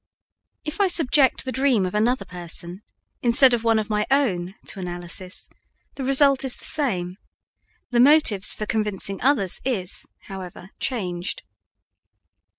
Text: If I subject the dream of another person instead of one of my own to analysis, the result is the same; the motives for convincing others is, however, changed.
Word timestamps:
If 0.65 0.81
I 0.81 0.87
subject 0.87 1.45
the 1.45 1.51
dream 1.51 1.85
of 1.85 1.93
another 1.93 2.25
person 2.25 2.81
instead 3.21 3.53
of 3.53 3.63
one 3.63 3.77
of 3.77 3.87
my 3.87 4.07
own 4.09 4.55
to 4.69 4.79
analysis, 4.79 5.47
the 5.93 6.03
result 6.03 6.43
is 6.43 6.55
the 6.55 6.65
same; 6.65 7.17
the 7.91 7.99
motives 7.99 8.55
for 8.55 8.65
convincing 8.65 9.21
others 9.21 9.61
is, 9.63 10.07
however, 10.21 10.71
changed. 10.79 11.43